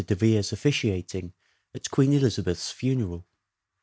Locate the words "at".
1.75-1.91